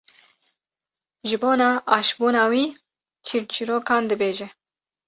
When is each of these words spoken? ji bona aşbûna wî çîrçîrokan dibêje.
ji 1.27 1.35
bona 1.41 1.69
aşbûna 1.97 2.43
wî 2.51 2.65
çîrçîrokan 3.25 4.03
dibêje. 4.09 4.47